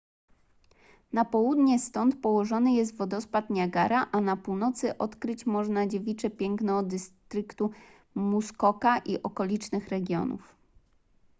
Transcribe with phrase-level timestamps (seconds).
[1.13, 7.71] na południe stąd położony jest wodospad niagara a na północy odkryć można dziewicze piękno dystryktu
[8.15, 10.55] muskoka i okolicznych regionów